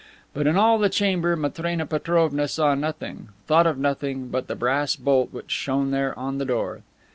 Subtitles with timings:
[0.33, 4.95] But in all the chamber Matrena Petrovna saw nothing, thought of nothing but the brass
[4.95, 6.81] bolt which shone there on the door.